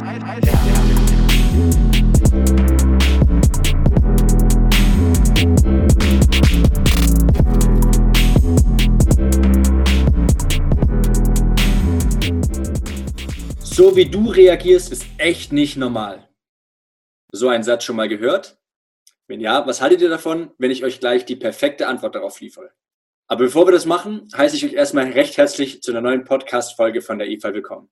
[0.00, 0.06] So
[13.94, 16.26] wie du reagierst, ist echt nicht normal.
[17.32, 18.58] So einen Satz schon mal gehört?
[19.26, 22.72] Wenn ja, was haltet ihr davon, wenn ich euch gleich die perfekte Antwort darauf liefere?
[23.26, 27.02] Aber bevor wir das machen, heiße ich euch erstmal recht herzlich zu einer neuen Podcast-Folge
[27.02, 27.90] von der IFA willkommen.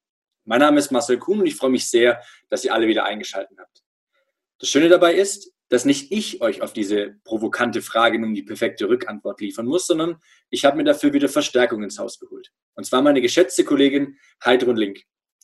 [0.48, 3.58] Mein Name ist Marcel Kuhn und ich freue mich sehr, dass ihr alle wieder eingeschaltet
[3.58, 3.82] habt.
[4.58, 8.88] Das Schöne dabei ist, dass nicht ich euch auf diese provokante Frage nun die perfekte
[8.88, 10.16] Rückantwort liefern muss, sondern
[10.48, 12.50] ich habe mir dafür wieder Verstärkung ins Haus geholt.
[12.76, 15.02] Und zwar meine geschätzte Kollegin Heidrun Link.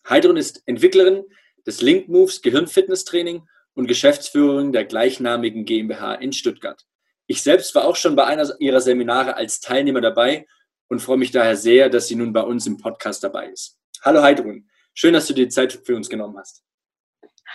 [0.09, 1.25] Heidrun ist Entwicklerin
[1.67, 6.83] des Link Moves Gehirnfitness Training und Geschäftsführerin der gleichnamigen GmbH in Stuttgart.
[7.27, 10.47] Ich selbst war auch schon bei einer ihrer Seminare als Teilnehmer dabei
[10.89, 13.77] und freue mich daher sehr, dass sie nun bei uns im Podcast dabei ist.
[14.01, 16.65] Hallo Heidrun, schön, dass du dir Zeit für uns genommen hast.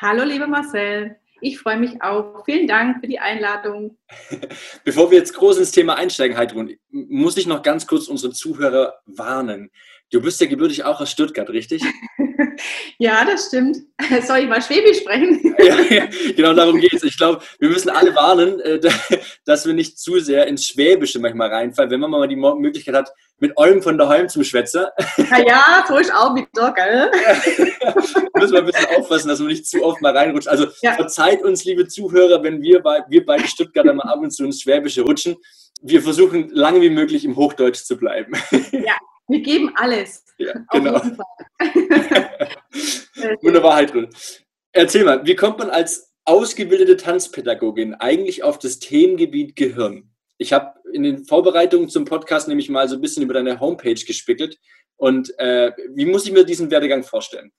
[0.02, 2.44] Hallo lieber Marcel, ich freue mich auch.
[2.46, 3.98] Vielen Dank für die Einladung.
[4.84, 9.00] Bevor wir jetzt groß ins Thema einsteigen, Heidrun, muss ich noch ganz kurz unsere Zuhörer
[9.06, 9.72] warnen.
[10.12, 11.84] Du bist ja gebürtig auch aus Stuttgart, richtig?
[12.98, 13.78] ja, das stimmt.
[14.26, 15.56] Soll ich mal Schwäbisch sprechen?
[15.60, 17.04] ja, ja, genau darum geht es.
[17.04, 18.80] Ich glaube, wir müssen alle warnen, äh,
[19.46, 23.12] dass wir nicht zu sehr ins Schwäbische manchmal reinfallen, wenn man mal die Möglichkeit hat,
[23.38, 24.92] mit Olm von daheim zum Schwätzer.
[25.18, 27.12] Ja, ja, so ist auch wieder, gell?
[28.34, 30.48] müssen wir ein bisschen aufpassen, dass man nicht zu oft mal reinrutscht.
[30.48, 30.94] Also ja.
[30.94, 34.62] verzeiht uns, liebe Zuhörer, wenn wir, bei, wir beide Stuttgarter mal ab und zu ins
[34.62, 35.36] Schwäbische rutschen.
[35.82, 38.34] Wir versuchen, lange wie möglich im Hochdeutsch zu bleiben.
[38.72, 38.98] Ja,
[39.30, 40.26] wir geben alles.
[40.38, 41.02] Ja, genau.
[43.42, 44.10] Wunderbar, Heidrun.
[44.72, 50.12] Erzähl mal, wie kommt man als ausgebildete Tanzpädagogin eigentlich auf das Themengebiet Gehirn?
[50.38, 53.94] Ich habe in den Vorbereitungen zum Podcast nämlich mal so ein bisschen über deine Homepage
[53.94, 54.58] gespickelt.
[54.96, 57.52] Und äh, wie muss ich mir diesen Werdegang vorstellen?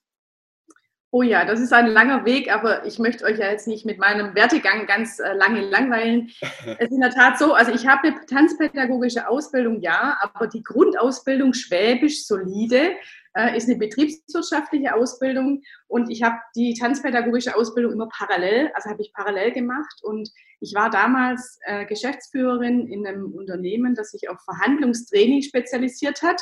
[1.13, 3.99] Oh ja, das ist ein langer Weg, aber ich möchte euch ja jetzt nicht mit
[3.99, 6.31] meinem Wertegang ganz äh, lange langweilen.
[6.79, 10.63] Es ist in der Tat so, also ich habe eine tanzpädagogische Ausbildung, ja, aber die
[10.63, 12.95] Grundausbildung Schwäbisch solide
[13.33, 19.01] äh, ist eine betriebswirtschaftliche Ausbildung und ich habe die tanzpädagogische Ausbildung immer parallel, also habe
[19.01, 20.29] ich parallel gemacht und
[20.61, 26.41] ich war damals äh, Geschäftsführerin in einem Unternehmen, das sich auf Verhandlungstraining spezialisiert hat.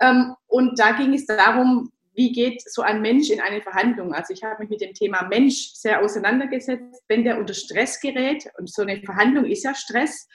[0.00, 4.14] Ähm, und da ging es darum, wie geht so ein Mensch in eine Verhandlung?
[4.14, 8.48] Also ich habe mich mit dem Thema Mensch sehr auseinandergesetzt, wenn der unter Stress gerät,
[8.58, 10.28] und so eine Verhandlung ist ja Stress,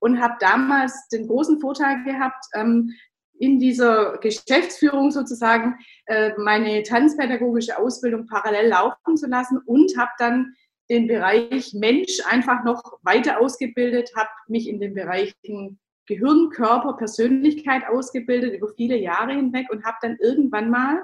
[0.00, 2.90] und habe damals den großen Vorteil gehabt, ähm,
[3.38, 5.76] in dieser Geschäftsführung sozusagen
[6.06, 10.54] äh, meine tanzpädagogische Ausbildung parallel laufen zu lassen und habe dann
[10.88, 17.82] den Bereich Mensch einfach noch weiter ausgebildet, habe mich in den Bereichen Gehirn, Körper, Persönlichkeit
[17.88, 21.00] ausgebildet über viele Jahre hinweg und habe dann irgendwann mal,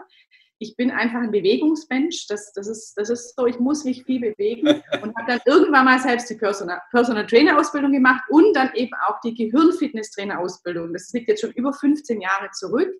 [0.59, 4.21] ich bin einfach ein Bewegungsmensch, das, das, ist, das ist so, ich muss mich viel
[4.21, 4.67] bewegen
[5.03, 8.93] und habe dann irgendwann mal selbst die Personal, Personal Trainer Ausbildung gemacht und dann eben
[9.07, 10.93] auch die Gehirnfitness Trainer Ausbildung.
[10.93, 12.93] Das liegt jetzt schon über 15 Jahre zurück.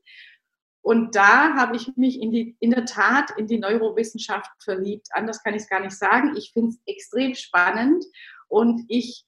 [0.85, 5.07] Und da habe ich mich in, die, in der Tat in die Neurowissenschaft verliebt.
[5.13, 6.35] Anders kann ich es gar nicht sagen.
[6.37, 8.05] Ich finde es extrem spannend
[8.49, 9.25] und ich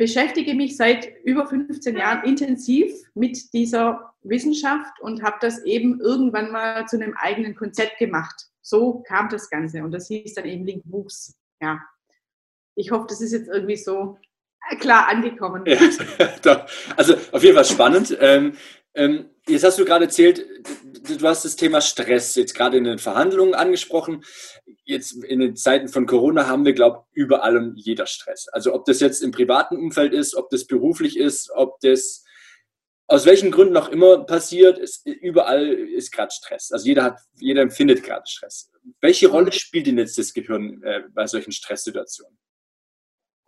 [0.00, 6.50] beschäftige mich seit über 15 Jahren intensiv mit dieser Wissenschaft und habe das eben irgendwann
[6.50, 8.46] mal zu einem eigenen Konzept gemacht.
[8.62, 11.36] So kam das Ganze und das hieß dann eben Link Wuchs.
[11.60, 11.82] Ja,
[12.76, 14.16] ich hoffe, das ist jetzt irgendwie so
[14.78, 15.64] klar angekommen.
[15.66, 15.76] Ja,
[16.96, 18.16] also auf jeden Fall spannend.
[18.94, 20.44] Ähm, jetzt hast du gerade erzählt,
[21.06, 24.24] du hast das Thema Stress jetzt gerade in den Verhandlungen angesprochen
[24.90, 28.48] jetzt in den Zeiten von Corona haben wir, glaube ich, überall und jeder Stress.
[28.48, 32.24] Also ob das jetzt im privaten Umfeld ist, ob das beruflich ist, ob das
[33.06, 36.70] aus welchen Gründen auch immer passiert, ist, überall ist gerade Stress.
[36.70, 38.70] Also jeder hat, jeder empfindet gerade Stress.
[39.00, 42.38] Welche Rolle spielt denn jetzt das Gehirn äh, bei solchen Stresssituationen?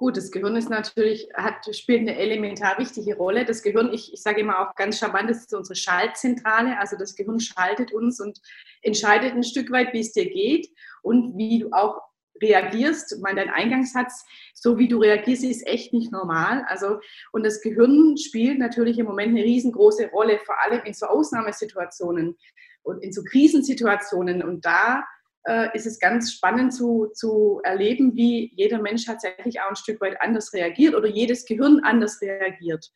[0.03, 3.45] Gut, das Gehirn ist natürlich, hat, spielt eine elementar wichtige Rolle.
[3.45, 6.77] Das Gehirn, ich, ich sage immer auch ganz charmant, das ist unsere Schaltzentrale.
[6.81, 8.41] Also das Gehirn schaltet uns und
[8.83, 10.67] entscheidet ein Stück weit, wie es dir geht
[11.03, 12.01] und wie du auch
[12.43, 13.17] reagierst.
[13.23, 14.25] Mein dein Eingangssatz,
[14.55, 16.65] so wie du reagierst, ist echt nicht normal.
[16.67, 16.99] Also,
[17.31, 22.37] und das Gehirn spielt natürlich im Moment eine riesengroße Rolle, vor allem in so Ausnahmesituationen
[22.83, 24.43] und in so Krisensituationen.
[24.43, 25.05] Und da
[25.45, 30.01] äh, ist es ganz spannend zu, zu erleben, wie jeder Mensch tatsächlich auch ein Stück
[30.01, 32.91] weit anders reagiert oder jedes Gehirn anders reagiert.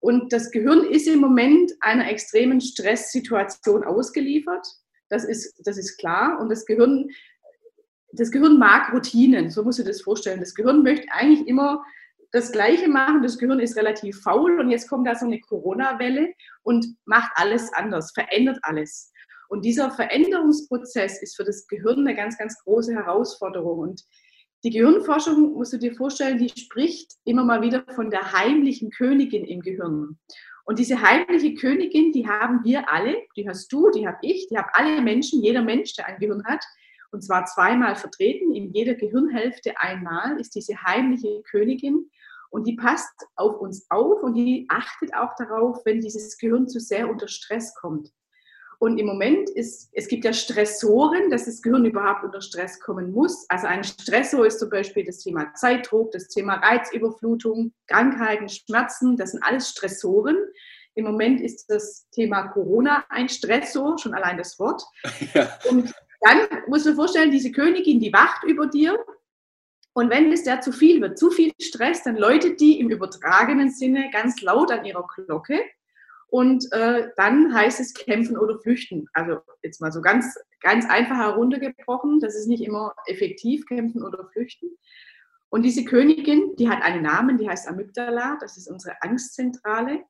[0.00, 4.66] Und das Gehirn ist im Moment einer extremen Stresssituation ausgeliefert.
[5.08, 6.40] Das ist, das ist klar.
[6.40, 7.08] Und das Gehirn,
[8.12, 10.40] das Gehirn mag Routinen, so muss ich das vorstellen.
[10.40, 11.84] Das Gehirn möchte eigentlich immer
[12.32, 13.22] das Gleiche machen.
[13.22, 17.72] Das Gehirn ist relativ faul und jetzt kommt da so eine Corona-Welle und macht alles
[17.72, 19.11] anders, verändert alles.
[19.52, 23.80] Und dieser Veränderungsprozess ist für das Gehirn eine ganz, ganz große Herausforderung.
[23.80, 24.02] Und
[24.64, 29.44] die Gehirnforschung, musst du dir vorstellen, die spricht immer mal wieder von der heimlichen Königin
[29.44, 30.18] im Gehirn.
[30.64, 34.56] Und diese heimliche Königin, die haben wir alle, die hast du, die habe ich, die
[34.56, 36.64] haben alle Menschen, jeder Mensch, der ein Gehirn hat,
[37.10, 42.08] und zwar zweimal vertreten, in jeder Gehirnhälfte einmal ist diese heimliche Königin
[42.48, 46.80] und die passt auf uns auf und die achtet auch darauf, wenn dieses Gehirn zu
[46.80, 48.14] sehr unter Stress kommt.
[48.82, 53.12] Und im Moment ist, es gibt ja Stressoren, dass das Gehirn überhaupt unter Stress kommen
[53.12, 53.46] muss.
[53.48, 59.30] Also ein Stressor ist zum Beispiel das Thema Zeitdruck, das Thema Reizüberflutung, Krankheiten, Schmerzen, das
[59.30, 60.36] sind alles Stressoren.
[60.96, 64.82] Im Moment ist das Thema Corona ein Stressor, schon allein das Wort.
[65.32, 65.48] Ja.
[65.70, 68.98] Und dann musst du dir vorstellen, diese Königin, die wacht über dir.
[69.92, 73.70] Und wenn es der zu viel wird, zu viel Stress, dann läutet die im übertragenen
[73.70, 75.60] Sinne ganz laut an ihrer Glocke.
[76.32, 79.06] Und äh, dann heißt es kämpfen oder flüchten.
[79.12, 82.20] Also jetzt mal so ganz, ganz einfach heruntergebrochen.
[82.20, 84.70] Das ist nicht immer effektiv, kämpfen oder flüchten.
[85.50, 88.38] Und diese Königin, die hat einen Namen, die heißt Amygdala.
[88.40, 90.04] Das ist unsere Angstzentrale.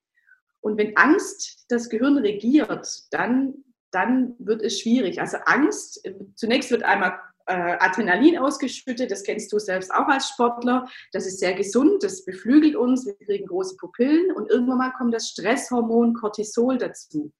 [0.60, 3.54] Und wenn Angst das Gehirn regiert, dann,
[3.90, 5.20] dann wird es schwierig.
[5.20, 10.88] Also Angst, zunächst wird einmal Adrenalin ausgeschüttet, das kennst du selbst auch als Sportler.
[11.12, 15.14] Das ist sehr gesund, das beflügelt uns, wir kriegen große Pupillen und irgendwann mal kommt
[15.14, 17.32] das Stresshormon Cortisol dazu.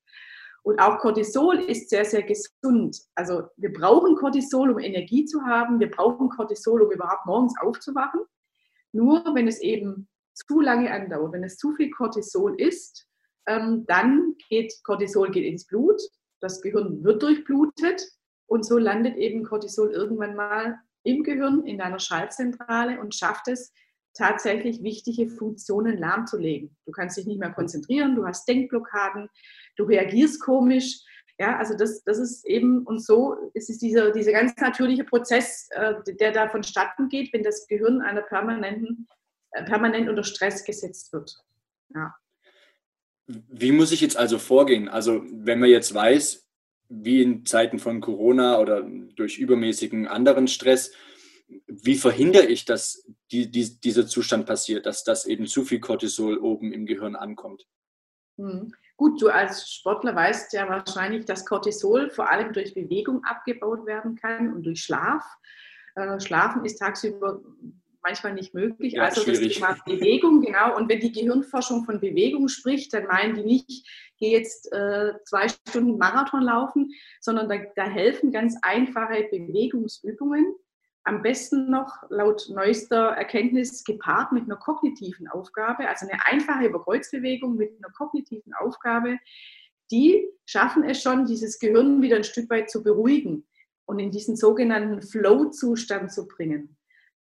[0.62, 2.96] Und auch Cortisol ist sehr, sehr gesund.
[3.14, 5.81] Also wir brauchen Cortisol, um Energie zu haben.
[5.81, 8.20] Wir brauchen Cortisol, um überhaupt morgens aufzuwachen.
[8.93, 13.08] Nur wenn es eben zu lange andauert, wenn es zu viel Cortisol ist,
[13.46, 16.00] ähm, dann geht Cortisol geht ins Blut.
[16.40, 18.02] Das Gehirn wird durchblutet
[18.52, 23.72] und so landet eben Cortisol irgendwann mal im Gehirn, in deiner Schaltzentrale und schafft es,
[24.14, 26.76] tatsächlich wichtige Funktionen lahmzulegen.
[26.84, 29.31] Du kannst dich nicht mehr konzentrieren, du hast Denkblockaden,
[29.76, 31.00] du reagierst komisch.
[31.38, 35.66] Ja, also das, das ist eben, und so ist es dieser, dieser ganz natürliche Prozess,
[35.70, 39.08] äh, der da vonstatten geht, wenn das Gehirn einer permanenten,
[39.52, 41.34] äh, permanent unter Stress gesetzt wird.
[41.94, 42.14] Ja.
[43.26, 44.90] Wie muss ich jetzt also vorgehen?
[44.90, 46.46] Also wenn man jetzt weiß,
[46.93, 50.93] wie in Zeiten von Corona oder durch übermäßigen anderen Stress,
[51.67, 56.39] wie verhindere ich, dass die, die, dieser Zustand passiert, dass das eben zu viel Cortisol
[56.39, 57.67] oben im Gehirn ankommt?
[58.39, 58.75] Hm.
[58.97, 64.17] Gut, du als Sportler weißt ja wahrscheinlich, dass Cortisol vor allem durch Bewegung abgebaut werden
[64.17, 65.25] kann und durch Schlaf.
[65.95, 67.43] Äh, Schlafen ist tagsüber
[68.02, 68.94] manchmal nicht möglich.
[68.94, 69.60] Ja, also schwierig.
[69.60, 70.76] das Thema Bewegung, genau.
[70.76, 73.88] Und wenn die Gehirnforschung von Bewegung spricht, dann meinen die nicht,
[74.19, 76.90] gehe jetzt äh, zwei Stunden Marathon laufen,
[77.20, 80.54] sondern da, da helfen ganz einfache Bewegungsübungen.
[81.04, 87.56] Am besten noch laut neuester Erkenntnis gepaart mit einer kognitiven Aufgabe, also eine einfache Überkreuzbewegung
[87.56, 89.19] mit einer kognitiven Aufgabe,
[89.90, 93.46] die schaffen es schon, dieses Gehirn wieder ein Stück weit zu beruhigen
[93.84, 96.76] und in diesen sogenannten Flow-Zustand zu bringen.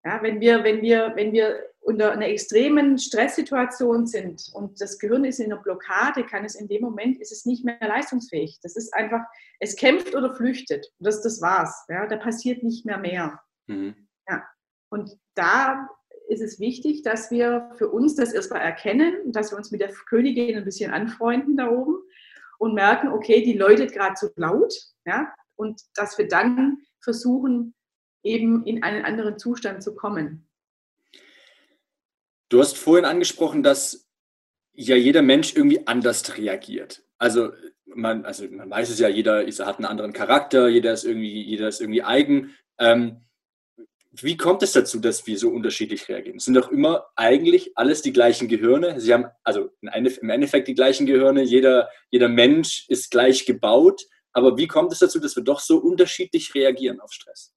[0.05, 5.25] Ja, wenn, wir, wenn, wir, wenn wir unter einer extremen Stresssituation sind und das Gehirn
[5.25, 8.59] ist in einer Blockade, kann es in dem Moment, ist es nicht mehr leistungsfähig.
[8.63, 9.23] Das ist einfach,
[9.59, 10.87] es kämpft oder flüchtet.
[10.99, 11.85] Das, das war's.
[11.89, 13.41] Ja, da passiert nicht mehr mehr.
[13.67, 13.95] Mhm.
[14.29, 14.43] Ja.
[14.91, 15.89] Und da
[16.29, 19.93] ist es wichtig, dass wir für uns das erstmal erkennen, dass wir uns mit der
[20.09, 21.97] Königin ein bisschen anfreunden da oben
[22.59, 24.73] und merken, okay, die läutet gerade zu laut.
[25.05, 27.75] Ja, und dass wir dann versuchen,
[28.23, 30.47] eben in einen anderen Zustand zu kommen.
[32.49, 34.09] Du hast vorhin angesprochen, dass
[34.73, 37.03] ja jeder Mensch irgendwie anders reagiert.
[37.19, 37.51] Also
[37.87, 41.43] man, also man weiß es ja, jeder ist, hat einen anderen Charakter, jeder ist irgendwie,
[41.43, 42.55] jeder ist irgendwie eigen.
[42.79, 43.21] Ähm,
[44.13, 46.39] wie kommt es dazu, dass wir so unterschiedlich reagieren?
[46.39, 49.01] Es sind doch immer eigentlich alles die gleichen Gehirne.
[49.01, 51.43] Sie haben also im Endeffekt die gleichen Gehirne.
[51.43, 54.03] Jeder, jeder Mensch ist gleich gebaut.
[54.33, 57.55] Aber wie kommt es dazu, dass wir doch so unterschiedlich reagieren auf Stress?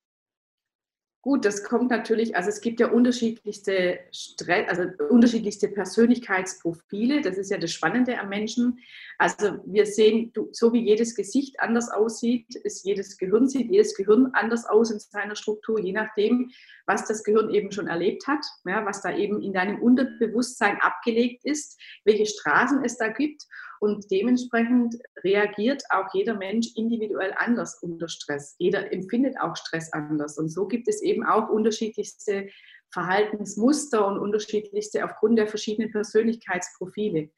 [1.24, 7.22] Gut, das kommt natürlich, also es gibt ja unterschiedlichste, Stress, also unterschiedlichste Persönlichkeitsprofile.
[7.22, 8.80] Das ist ja das Spannende am Menschen.
[9.18, 14.32] Also wir sehen, so wie jedes Gesicht anders aussieht, ist jedes Gehirn sieht jedes Gehirn
[14.34, 16.52] anders aus in seiner Struktur, je nachdem,
[16.88, 21.46] was das Gehirn eben schon erlebt hat, ja, was da eben in deinem Unterbewusstsein abgelegt
[21.46, 23.48] ist, welche Straßen es da gibt.
[23.84, 28.56] Und dementsprechend reagiert auch jeder Mensch individuell anders unter Stress.
[28.58, 30.38] Jeder empfindet auch Stress anders.
[30.38, 32.48] Und so gibt es eben auch unterschiedlichste
[32.94, 37.30] Verhaltensmuster und unterschiedlichste aufgrund der verschiedenen Persönlichkeitsprofile.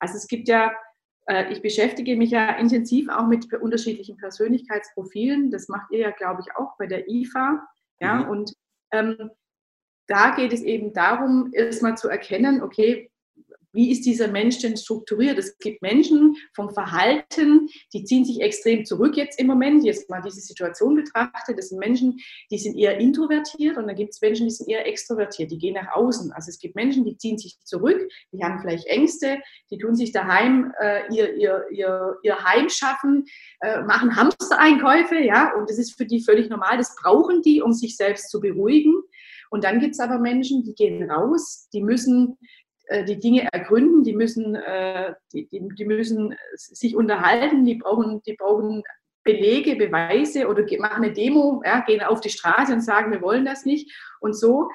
[0.00, 0.72] Also es gibt ja,
[1.26, 5.50] äh, ich beschäftige mich ja intensiv auch mit unterschiedlichen Persönlichkeitsprofilen.
[5.50, 7.68] Das macht ihr ja, glaube ich, auch bei der IFA.
[8.00, 8.30] Ja, mhm.
[8.30, 8.52] und
[8.92, 9.30] ähm,
[10.06, 13.11] da geht es eben darum, erstmal zu erkennen, okay,
[13.72, 15.38] wie ist dieser Mensch denn strukturiert?
[15.38, 20.20] Es gibt Menschen vom Verhalten, die ziehen sich extrem zurück jetzt im Moment, jetzt mal
[20.20, 21.58] diese Situation betrachtet.
[21.58, 22.18] Das sind Menschen,
[22.50, 25.74] die sind eher introvertiert und dann gibt es Menschen, die sind eher extrovertiert, die gehen
[25.74, 26.32] nach außen.
[26.32, 29.38] Also es gibt Menschen, die ziehen sich zurück, die haben vielleicht Ängste,
[29.70, 33.24] die tun sich daheim äh, ihr, ihr, ihr, ihr Heim schaffen,
[33.60, 36.76] äh, machen Hamstereinkäufe, ja, und das ist für die völlig normal.
[36.76, 38.94] Das brauchen die, um sich selbst zu beruhigen.
[39.50, 42.38] Und dann gibt es aber Menschen, die gehen raus, die müssen
[43.04, 48.82] die Dinge ergründen, die müssen, äh, die, die, müssen sich unterhalten, die brauchen, die brauchen
[49.24, 53.44] Belege, Beweise oder machen eine Demo, ja, gehen auf die Straße und sagen, wir wollen
[53.44, 53.92] das nicht.
[54.20, 54.68] Und so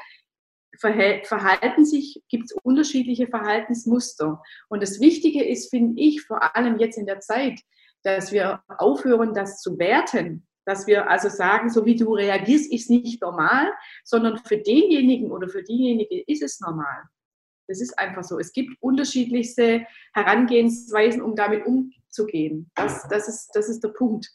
[0.80, 4.42] verhalten sich, gibt es unterschiedliche Verhaltensmuster.
[4.70, 7.60] Und das Wichtige ist, finde ich, vor allem jetzt in der Zeit,
[8.04, 10.48] dass wir aufhören, das zu werten.
[10.66, 13.72] Dass wir also sagen, so wie du reagierst, ist nicht normal,
[14.04, 17.04] sondern für denjenigen oder für diejenige ist es normal.
[17.68, 18.40] Das ist einfach so.
[18.40, 22.70] Es gibt unterschiedlichste Herangehensweisen, um damit umzugehen.
[22.76, 24.30] Das, das, ist, das ist der Punkt.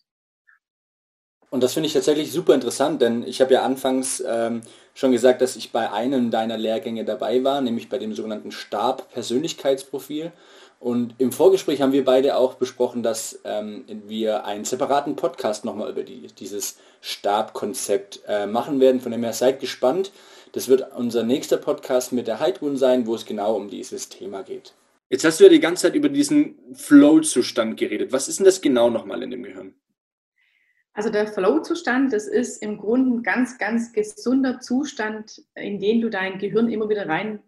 [1.52, 4.62] Und das finde ich tatsächlich super interessant, denn ich habe ja anfangs ähm,
[4.94, 10.32] schon gesagt, dass ich bei einem deiner Lehrgänge dabei war, nämlich bei dem sogenannten Stab-Persönlichkeitsprofil.
[10.80, 15.90] Und im Vorgespräch haben wir beide auch besprochen, dass ähm, wir einen separaten Podcast nochmal
[15.90, 19.00] über die, dieses Stabkonzept äh, machen werden.
[19.00, 20.10] Von dem her seid gespannt.
[20.52, 24.42] Das wird unser nächster Podcast mit der Heidrun sein, wo es genau um dieses Thema
[24.42, 24.74] geht.
[25.08, 28.12] Jetzt hast du ja die ganze Zeit über diesen Flow-Zustand geredet.
[28.12, 29.74] Was ist denn das genau nochmal in dem Gehirn?
[30.94, 36.10] Also der Flow-Zustand, das ist im Grunde ein ganz, ganz gesunder Zustand, in den du
[36.10, 37.42] dein Gehirn immer wieder rein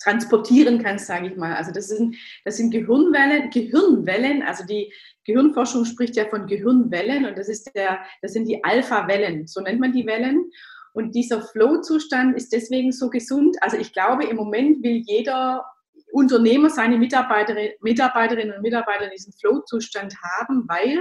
[0.00, 1.54] transportieren kannst, sage ich mal.
[1.54, 4.92] Also das sind, das sind Gehirnwellen, Gehirnwellen, also die
[5.24, 9.80] Gehirnforschung spricht ja von Gehirnwellen und das, ist der, das sind die Alpha-Wellen, so nennt
[9.80, 10.50] man die Wellen.
[10.94, 13.56] Und dieser Flow-Zustand ist deswegen so gesund.
[13.60, 15.66] Also ich glaube, im Moment will jeder
[16.12, 21.00] Unternehmer seine Mitarbeiterinnen, Mitarbeiterinnen und Mitarbeiter in diesem Flow-Zustand haben, weil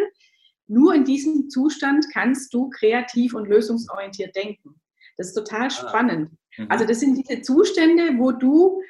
[0.68, 4.82] nur in diesem Zustand kannst du kreativ und lösungsorientiert denken.
[5.16, 5.70] Das ist total ah.
[5.70, 6.32] spannend.
[6.58, 6.68] Mhm.
[6.70, 8.82] Also das sind diese Zustände, wo du,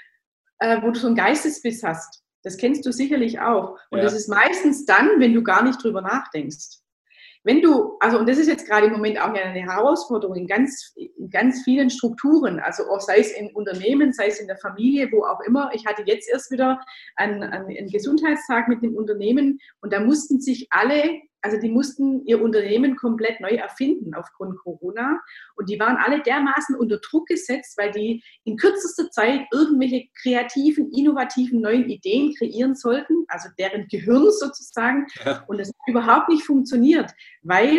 [0.59, 2.23] äh, wo du so einen Geistesbiss hast.
[2.43, 3.77] Das kennst du sicherlich auch.
[3.89, 4.05] Und ja.
[4.05, 6.79] das ist meistens dann, wenn du gar nicht drüber nachdenkst.
[7.43, 10.93] Wenn du, also und das ist jetzt gerade im Moment auch eine Herausforderung in ganz,
[10.95, 15.09] in ganz vielen Strukturen, also auch sei es in Unternehmen, sei es in der Familie,
[15.11, 15.69] wo auch immer.
[15.73, 16.79] Ich hatte jetzt erst wieder
[17.17, 22.41] einen, einen Gesundheitstag mit dem Unternehmen und da mussten sich alle also die mussten ihr
[22.41, 25.19] Unternehmen komplett neu erfinden aufgrund Corona.
[25.55, 30.91] Und die waren alle dermaßen unter Druck gesetzt, weil die in kürzester Zeit irgendwelche kreativen,
[30.93, 35.05] innovativen neuen Ideen kreieren sollten, also deren Gehirn sozusagen.
[35.25, 35.43] Ja.
[35.47, 37.77] Und das hat überhaupt nicht funktioniert, weil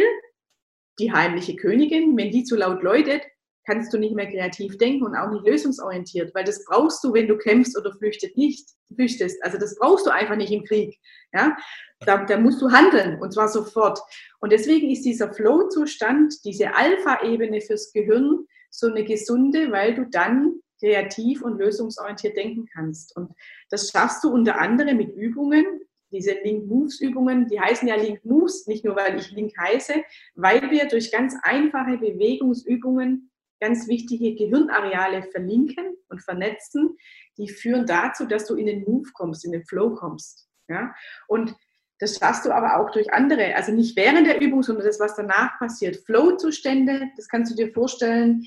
[0.99, 3.23] die heimliche Königin, wenn die zu laut läutet,
[3.67, 7.29] kannst du nicht mehr kreativ denken und auch nicht lösungsorientiert, weil das brauchst du, wenn
[7.29, 9.43] du kämpfst oder flüchtet nicht, flüchtest.
[9.43, 10.99] Also das brauchst du einfach nicht im Krieg.
[11.33, 11.57] Ja?
[12.01, 14.01] Da, da musst du handeln und zwar sofort.
[14.41, 20.61] Und deswegen ist dieser Flow-Zustand, diese Alpha-Ebene fürs Gehirn so eine gesunde, weil du dann
[20.81, 23.17] kreativ und lösungsorientiert denken kannst.
[23.17, 23.33] Und
[23.71, 25.65] das schaffst du unter anderem mit Übungen,
[26.11, 29.95] diese Link-Moves-Übungen, die heißen ja Link-Moves, nicht nur weil ich Link heiße,
[30.37, 33.31] weil wir durch ganz einfache Bewegungsübungen
[33.65, 36.99] ganz wichtige Gehirnareale verlinken und vernetzen,
[37.39, 40.47] die führen dazu, dass du in den Move kommst, in den Flow kommst.
[40.69, 40.95] Ja?
[41.29, 41.55] Und
[41.99, 45.17] das schaffst du aber auch durch andere, also nicht während der Übung, sondern das, was
[45.17, 45.97] danach passiert.
[46.05, 48.45] Flow-Zustände, das kannst du dir vorstellen,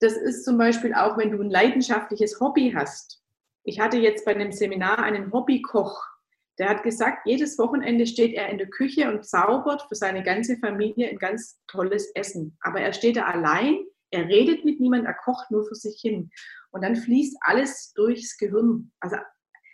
[0.00, 3.22] das ist zum Beispiel auch, wenn du ein leidenschaftliches Hobby hast.
[3.64, 6.06] Ich hatte jetzt bei einem Seminar einen Hobbykoch,
[6.58, 10.58] der hat gesagt, jedes Wochenende steht er in der Küche und zaubert für seine ganze
[10.58, 12.58] Familie ein ganz tolles Essen.
[12.60, 13.78] Aber er steht da allein
[14.10, 16.30] er redet mit niemandem, er kocht nur für sich hin.
[16.70, 18.92] Und dann fließt alles durchs Gehirn.
[19.00, 19.16] Also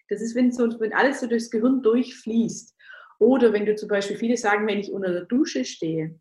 [0.09, 2.75] das ist, wenn, so, wenn alles so durchs Gehirn durchfließt.
[3.19, 6.19] Oder wenn du zum Beispiel, viele sagen, wenn ich unter der Dusche stehe,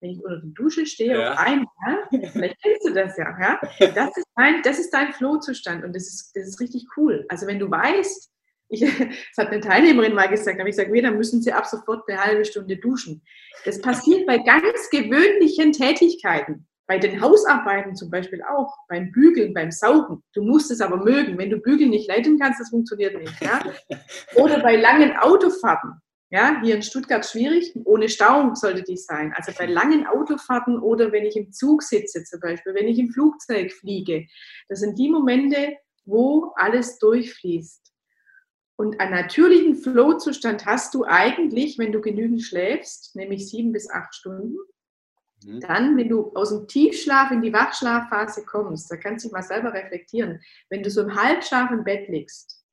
[0.00, 1.32] wenn ich unter der Dusche stehe ja.
[1.32, 3.60] auf einmal, vielleicht kennst du das ja, ja?
[3.94, 7.24] Das ist dein, das ist dein Flow-Zustand und das ist, das ist richtig cool.
[7.28, 8.30] Also wenn du weißt,
[8.68, 12.08] ich, das hat eine Teilnehmerin mal gesagt, aber ich sage, dann müssen Sie ab sofort
[12.08, 13.22] eine halbe Stunde duschen.
[13.64, 16.66] Das passiert bei ganz gewöhnlichen Tätigkeiten.
[16.86, 20.22] Bei den Hausarbeiten zum Beispiel auch, beim Bügeln, beim Saugen.
[20.34, 21.38] Du musst es aber mögen.
[21.38, 23.32] Wenn du Bügeln nicht leiten kannst, das funktioniert nicht.
[23.40, 23.62] Ja?
[24.34, 26.00] Oder bei langen Autofahrten.
[26.30, 27.72] Ja, hier in Stuttgart schwierig.
[27.84, 29.34] Ohne Stau sollte die sein.
[29.36, 33.10] Also bei langen Autofahrten oder wenn ich im Zug sitze zum Beispiel, wenn ich im
[33.10, 34.26] Flugzeug fliege.
[34.70, 37.92] Das sind die Momente, wo alles durchfließt.
[38.76, 44.14] Und einen natürlichen Flow-Zustand hast du eigentlich, wenn du genügend schläfst, nämlich sieben bis acht
[44.14, 44.56] Stunden.
[45.44, 45.60] Mhm.
[45.60, 49.42] Dann, wenn du aus dem Tiefschlaf in die Wachschlafphase kommst, da kannst du dich mal
[49.42, 50.40] selber reflektieren.
[50.68, 52.64] Wenn du so im Halbschlaf im Bett liegst,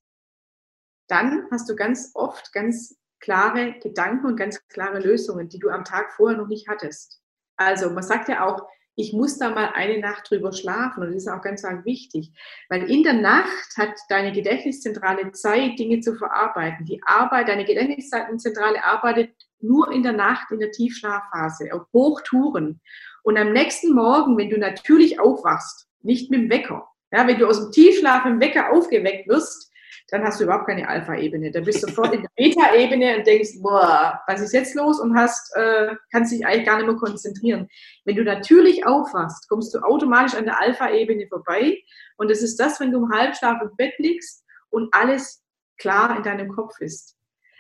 [1.08, 5.84] dann hast du ganz oft ganz klare Gedanken und ganz klare Lösungen, die du am
[5.84, 7.22] Tag vorher noch nicht hattest.
[7.58, 8.68] Also man sagt ja auch,
[9.00, 11.02] ich muss da mal eine Nacht drüber schlafen.
[11.02, 12.32] Und das ist auch ganz, ganz wichtig,
[12.68, 16.86] weil in der Nacht hat deine Gedächtniszentrale Zeit, Dinge zu verarbeiten.
[16.86, 22.82] Die Arbeit, deine Gedächtniszentrale arbeitet nur in der Nacht, in der Tiefschlafphase, auf Hochtouren.
[23.24, 27.48] Und am nächsten Morgen, wenn du natürlich aufwachst, nicht mit dem Wecker, ja, wenn du
[27.48, 29.70] aus dem Tiefschlaf im Wecker aufgeweckt wirst,
[30.12, 31.52] dann hast du überhaupt keine Alpha-Ebene.
[31.52, 35.00] Dann bist du sofort in der Beta-Ebene und denkst, boah, was ist jetzt los?
[35.00, 37.68] Und hast, äh, kannst dich eigentlich gar nicht mehr konzentrieren.
[38.06, 41.78] Wenn du natürlich aufwachst, kommst du automatisch an der Alpha-Ebene vorbei.
[42.18, 45.44] Und das ist das, wenn du im Halbschlaf im Bett liegst und alles
[45.78, 47.16] klar in deinem Kopf ist.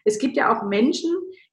[0.06, 1.12] Es gibt ja auch Menschen,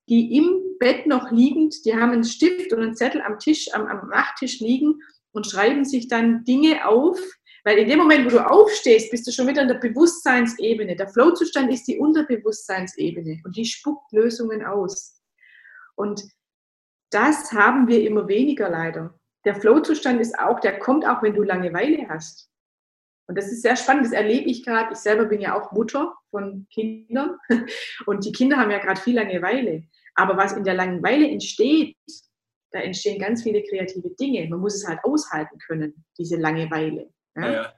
[0.08, 3.86] die im Bett noch liegend, die haben einen Stift und einen Zettel am Tisch, am,
[3.86, 5.00] am Nachttisch liegen
[5.32, 7.18] und schreiben sich dann Dinge auf,
[7.64, 10.94] weil in dem Moment, wo du aufstehst, bist du schon wieder in der Bewusstseinsebene.
[10.94, 15.20] Der Flow-Zustand ist die Unterbewusstseinsebene und die spuckt Lösungen aus.
[15.96, 16.22] Und
[17.10, 19.18] das haben wir immer weniger leider.
[19.44, 22.50] Der Flow-Zustand ist auch, der kommt auch, wenn du Langeweile hast.
[23.28, 24.92] Und das ist sehr spannend, das erlebe ich gerade.
[24.92, 27.36] Ich selber bin ja auch Mutter von Kindern
[28.06, 29.84] und die Kinder haben ja gerade viel Langeweile.
[30.14, 31.96] Aber was in der Langeweile entsteht,
[32.72, 34.46] da entstehen ganz viele kreative Dinge.
[34.48, 37.10] Man muss es halt aushalten können, diese Langeweile.
[37.36, 37.52] Ja?
[37.52, 37.72] Ja.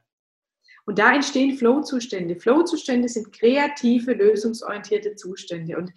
[0.86, 2.36] Und da entstehen Flow-Zustände.
[2.36, 5.76] Flow-Zustände sind kreative, lösungsorientierte Zustände.
[5.76, 5.92] Und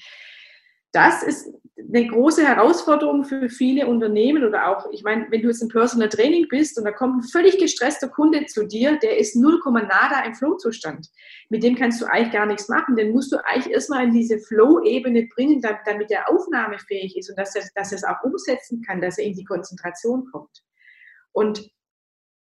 [0.91, 1.49] das ist
[1.87, 6.09] eine große Herausforderung für viele Unternehmen oder auch, ich meine, wenn du jetzt im Personal
[6.09, 10.23] Training bist und da kommt ein völlig gestresster Kunde zu dir, der ist 0, nada
[10.25, 11.07] im Flow-Zustand.
[11.49, 12.95] Mit dem kannst du eigentlich gar nichts machen.
[12.95, 17.55] Den musst du eigentlich erstmal in diese Flow-Ebene bringen, damit er aufnahmefähig ist und dass
[17.55, 20.63] er, dass er es auch umsetzen kann, dass er in die Konzentration kommt.
[21.31, 21.71] Und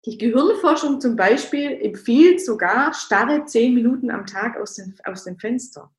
[0.05, 5.37] die Gehirnforschung zum Beispiel empfiehlt sogar, starre zehn Minuten am Tag aus dem, aus dem
[5.37, 5.91] Fenster.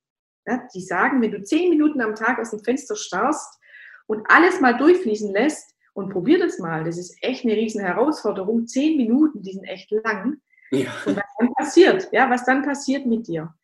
[0.75, 3.61] Die sagen, wenn du zehn Minuten am Tag aus dem Fenster starrst
[4.07, 8.67] und alles mal durchfließen lässt und probier das mal, das ist echt eine riesen Herausforderung.
[8.67, 10.39] Zehn Minuten, die sind echt lang.
[10.71, 10.91] Ja.
[11.07, 13.55] Und was dann passiert, ja, was dann passiert mit dir.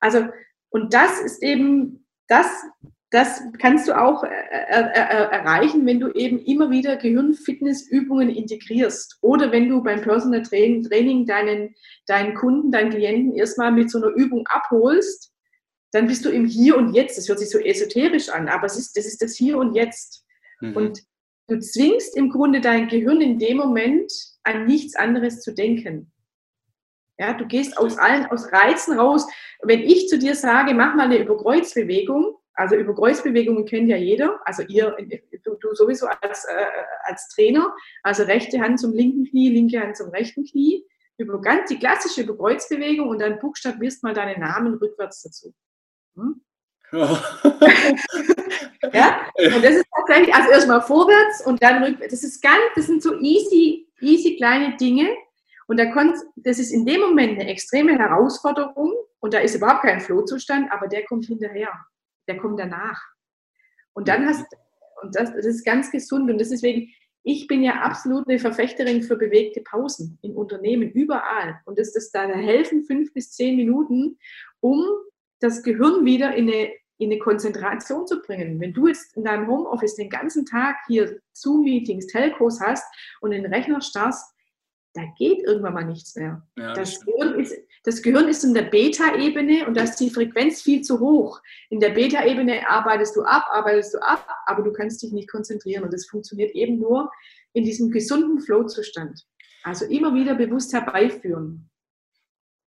[0.00, 0.28] Also,
[0.70, 2.46] und das ist eben das,
[3.10, 9.18] das kannst du auch äh, äh, äh, erreichen, wenn du eben immer wieder Gehirnfitnessübungen integrierst
[9.20, 11.74] oder wenn du beim Personal Training deinen,
[12.06, 15.33] deinen Kunden, deinen Klienten erstmal mit so einer Übung abholst,
[15.94, 17.16] dann bist du im Hier und Jetzt.
[17.16, 20.24] Das hört sich so esoterisch an, aber es ist, das ist das Hier und Jetzt.
[20.60, 20.76] Mhm.
[20.76, 21.02] Und
[21.48, 26.10] du zwingst im Grunde dein Gehirn in dem Moment an nichts anderes zu denken.
[27.16, 29.24] Ja, du gehst aus allen, aus Reizen raus.
[29.62, 34.40] Wenn ich zu dir sage, mach mal eine Überkreuzbewegung, also über Kreuzbewegungen kennt ja jeder,
[34.44, 34.96] also ihr,
[35.44, 36.66] du, du sowieso als, äh,
[37.04, 40.84] als Trainer, also rechte Hand zum linken Knie, linke Hand zum rechten Knie,
[41.18, 45.54] über ganz die klassische Überkreuzbewegung und dann buchstabierst mal deinen Namen rückwärts dazu.
[46.14, 46.40] Hm?
[48.92, 52.12] ja, und das ist tatsächlich, also erstmal vorwärts und dann rückwärts.
[52.12, 55.08] Das ist ganz, das sind so easy, easy kleine Dinge.
[55.66, 59.82] Und da kommt, das ist in dem Moment eine extreme Herausforderung und da ist überhaupt
[59.82, 61.72] kein Flohzustand, aber der kommt hinterher
[62.26, 63.00] der kommt danach.
[63.92, 64.44] Und dann hast,
[65.02, 66.90] und das, das ist ganz gesund und deswegen,
[67.22, 71.60] ich bin ja absolut eine Verfechterin für bewegte Pausen in Unternehmen, überall.
[71.64, 74.18] Und das, das da helfen fünf bis zehn Minuten,
[74.60, 74.84] um
[75.44, 78.60] das Gehirn wieder in eine, in eine Konzentration zu bringen.
[78.60, 82.84] Wenn du jetzt in deinem Homeoffice den ganzen Tag hier Zoom-Meetings, Telcos hast
[83.20, 84.34] und den Rechner starrst,
[84.94, 86.46] da geht irgendwann mal nichts mehr.
[86.56, 90.08] Ja, das, das, Gehirn ist, das, Gehirn ist, in der Beta-Ebene und da ist die
[90.08, 91.42] Frequenz viel zu hoch.
[91.68, 95.82] In der Beta-Ebene arbeitest du ab, arbeitest du ab, aber du kannst dich nicht konzentrieren
[95.82, 97.10] und das funktioniert eben nur
[97.52, 99.26] in diesem gesunden Flow-Zustand.
[99.64, 101.70] Also immer wieder bewusst herbeiführen.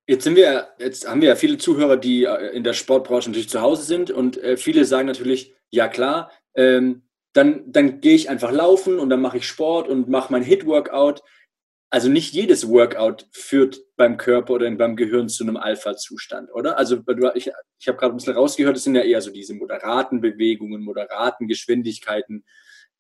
[0.08, 3.50] Jetzt sind wir, jetzt haben wir ja viele Zuhörer, die äh, in der Sportbranche natürlich
[3.50, 8.30] zu Hause sind und äh, viele sagen natürlich, ja klar, ähm, dann, dann gehe ich
[8.30, 11.22] einfach laufen und dann mache ich Sport und mache mein Hit-Workout
[11.90, 16.78] also nicht jedes Workout führt beim Körper oder beim Gehirn zu einem Alpha-Zustand, oder?
[16.78, 17.02] Also
[17.36, 20.84] ich, ich habe gerade ein bisschen rausgehört, es sind ja eher so diese moderaten Bewegungen,
[20.84, 22.44] moderaten Geschwindigkeiten.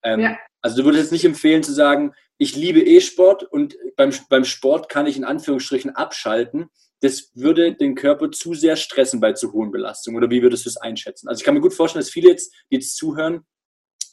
[0.07, 0.37] Ähm, ja.
[0.61, 4.89] Also du würdest jetzt nicht empfehlen zu sagen, ich liebe E-Sport und beim, beim Sport
[4.89, 6.69] kann ich in Anführungsstrichen abschalten.
[7.01, 10.17] Das würde den Körper zu sehr stressen bei zu hohen Belastungen.
[10.17, 11.27] Oder wie würdest du es einschätzen?
[11.27, 13.45] Also ich kann mir gut vorstellen, dass viele jetzt, die jetzt zuhören,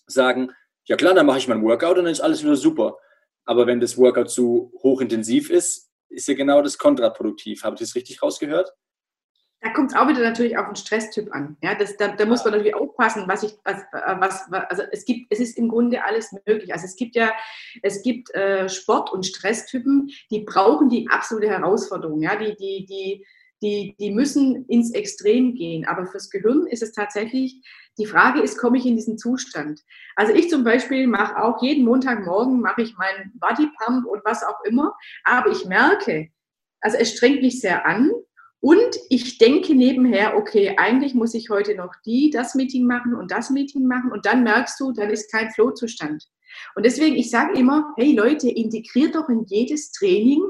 [0.07, 0.51] sagen,
[0.87, 2.99] ja klar, dann mache ich mein Workout und dann ist alles wieder super.
[3.45, 7.63] Aber wenn das Workout zu hochintensiv ist, ist ja genau das kontraproduktiv.
[7.63, 8.73] Habe ich das richtig rausgehört?
[9.65, 11.57] Da kommt es auch wieder natürlich auf den Stresstyp an.
[11.63, 13.83] Ja, das, da, da muss man natürlich aufpassen, was ich, was,
[14.19, 16.71] was, also es gibt, es ist im Grunde alles möglich.
[16.71, 17.33] Also es gibt ja,
[17.83, 22.21] es gibt äh, Sport- und Stresstypen, die brauchen die absolute Herausforderung.
[22.21, 23.27] Ja, die, die, die,
[23.63, 25.87] die, die müssen ins Extrem gehen.
[25.87, 27.63] Aber fürs Gehirn ist es tatsächlich,
[27.97, 29.81] die Frage ist, komme ich in diesen Zustand?
[30.15, 34.45] Also ich zum Beispiel mache auch jeden Montagmorgen, mache ich meinen Body Pump und was
[34.45, 34.95] auch immer.
[35.25, 36.29] Aber ich merke,
[36.83, 38.11] also es strengt mich sehr an.
[38.65, 43.31] Und ich denke nebenher, okay, eigentlich muss ich heute noch die, das Meeting machen und
[43.31, 44.11] das Meeting machen.
[44.11, 46.27] Und dann merkst du, dann ist kein Flow-Zustand.
[46.75, 50.43] Und deswegen, ich sage immer, hey Leute, integriert doch in jedes Training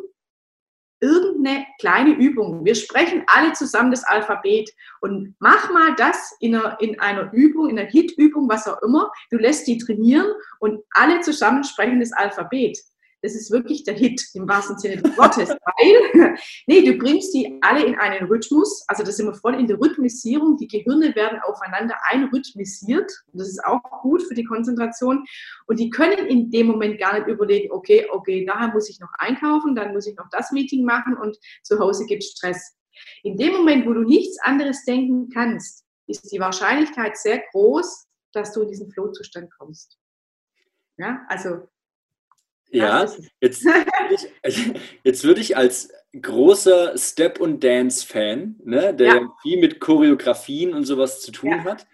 [1.01, 2.65] irgendeine kleine Übung.
[2.65, 7.69] Wir sprechen alle zusammen das Alphabet und mach mal das in einer, in einer Übung,
[7.69, 9.11] in einer Hit-Übung, was auch immer.
[9.31, 10.29] Du lässt die trainieren
[10.61, 12.79] und alle zusammen sprechen das Alphabet
[13.25, 17.59] das ist wirklich der Hit im wahrsten Sinne des Wortes, weil, nee, du bringst die
[17.63, 21.39] alle in einen Rhythmus, also das sind wir voll in der Rhythmisierung, die Gehirne werden
[21.43, 25.25] aufeinander einrhythmisiert und das ist auch gut für die Konzentration
[25.67, 29.11] und die können in dem Moment gar nicht überlegen, okay, okay, nachher muss ich noch
[29.19, 32.77] einkaufen, dann muss ich noch das Meeting machen und zu Hause gibt es Stress.
[33.23, 38.53] In dem Moment, wo du nichts anderes denken kannst, ist die Wahrscheinlichkeit sehr groß, dass
[38.53, 39.99] du in diesen Flow-Zustand kommst.
[40.99, 41.67] Ja, also
[42.75, 43.07] ja,
[43.41, 43.65] jetzt,
[45.05, 49.35] jetzt würde ich als großer Step- und Dance-Fan, ne, der ja.
[49.43, 51.65] viel mit Choreografien und sowas zu tun ja.
[51.65, 51.87] hat,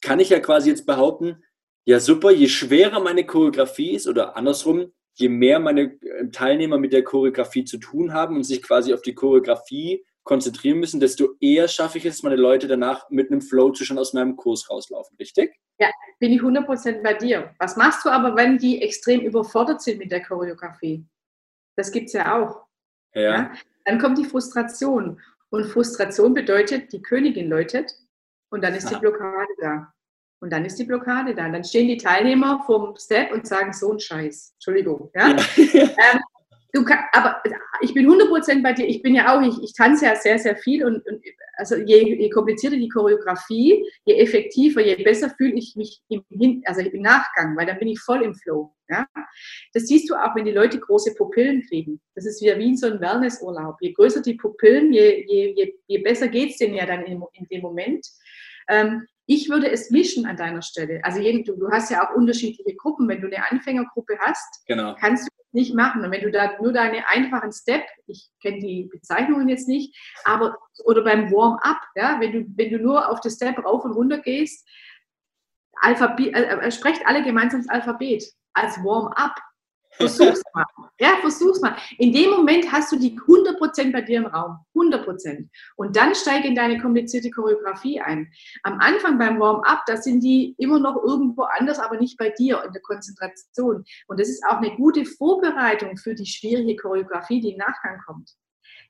[0.00, 1.42] kann ich ja quasi jetzt behaupten,
[1.84, 6.92] ja super, je schwerer meine Choreografie ist oder andersrum, je mehr meine äh, Teilnehmer mit
[6.92, 11.68] der Choreografie zu tun haben und sich quasi auf die Choreografie konzentrieren müssen, desto eher
[11.68, 15.16] schaffe ich es, meine Leute danach mit einem Flow zu schon aus meinem Kurs rauslaufen,
[15.18, 15.54] richtig?
[15.78, 17.54] Ja, bin ich 100% bei dir.
[17.58, 21.04] Was machst du aber, wenn die extrem überfordert sind mit der Choreografie?
[21.76, 22.66] Das gibt es ja auch.
[23.14, 23.22] Ja.
[23.22, 23.52] ja.
[23.84, 25.20] Dann kommt die Frustration.
[25.50, 27.92] Und Frustration bedeutet, die Königin läutet
[28.50, 29.92] und dann ist die Blockade da.
[30.40, 31.46] Und dann ist die Blockade da.
[31.46, 34.54] Und dann stehen die Teilnehmer vom Step und sagen, so ein Scheiß.
[34.54, 35.10] Entschuldigung.
[35.14, 35.30] Ja?
[35.30, 35.36] ja.
[35.56, 36.20] ähm,
[36.72, 37.42] du kann, aber
[37.82, 38.86] ich bin 100% bei dir.
[38.86, 41.22] Ich bin ja auch, ich, ich tanze ja sehr, sehr viel und, und
[41.56, 46.62] also je, je, komplizierter die Choreografie, je effektiver, je besser fühle ich mich im, Hin,
[46.64, 48.74] also im Nachgang, weil dann bin ich voll im Flow.
[48.88, 49.06] Ja?
[49.74, 52.00] Das siehst du auch, wenn die Leute große Pupillen kriegen.
[52.14, 53.76] Das ist wie, wie so einem Wellnessurlaub.
[53.80, 57.22] Je größer die Pupillen, je, je, je, je besser geht es denen ja dann in,
[57.34, 58.06] in dem Moment.
[58.68, 61.00] Ähm, ich würde es mischen an deiner Stelle.
[61.04, 63.08] Also du, du, hast ja auch unterschiedliche Gruppen.
[63.08, 64.94] Wenn du eine Anfängergruppe hast, genau.
[64.98, 66.04] kannst du nicht machen.
[66.04, 70.56] Und wenn du da nur deine einfachen Step, ich kenne die Bezeichnungen jetzt nicht, aber
[70.84, 74.18] oder beim Warm-up, ja, wenn du, wenn du nur auf das Step rauf und runter
[74.18, 74.66] gehst,
[75.80, 79.36] Alphabet, äh, äh, sprecht alle gemeinsam das Alphabet als Warm-up.
[79.92, 80.64] Versuch's mal.
[80.98, 81.76] Ja, versuch's mal.
[81.98, 84.58] In dem Moment hast du die 100% bei dir im Raum.
[84.74, 85.48] 100%.
[85.76, 88.32] Und dann steige in deine komplizierte Choreografie ein.
[88.62, 92.62] Am Anfang beim Warm-up, da sind die immer noch irgendwo anders, aber nicht bei dir
[92.64, 93.84] in der Konzentration.
[94.06, 98.32] Und das ist auch eine gute Vorbereitung für die schwierige Choreografie, die im Nachgang kommt.